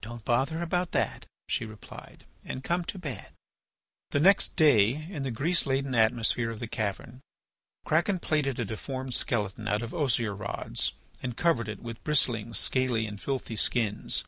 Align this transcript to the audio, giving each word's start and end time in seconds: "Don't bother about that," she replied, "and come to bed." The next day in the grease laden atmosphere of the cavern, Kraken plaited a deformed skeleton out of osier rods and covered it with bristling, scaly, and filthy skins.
"Don't 0.00 0.24
bother 0.24 0.62
about 0.62 0.92
that," 0.92 1.26
she 1.46 1.66
replied, 1.66 2.24
"and 2.42 2.64
come 2.64 2.84
to 2.84 2.98
bed." 2.98 3.34
The 4.12 4.18
next 4.18 4.56
day 4.56 5.06
in 5.10 5.24
the 5.24 5.30
grease 5.30 5.66
laden 5.66 5.94
atmosphere 5.94 6.48
of 6.50 6.58
the 6.58 6.66
cavern, 6.66 7.20
Kraken 7.84 8.18
plaited 8.18 8.58
a 8.58 8.64
deformed 8.64 9.12
skeleton 9.12 9.68
out 9.68 9.82
of 9.82 9.92
osier 9.92 10.34
rods 10.34 10.92
and 11.22 11.36
covered 11.36 11.68
it 11.68 11.80
with 11.80 12.02
bristling, 12.02 12.54
scaly, 12.54 13.06
and 13.06 13.20
filthy 13.20 13.56
skins. 13.56 14.24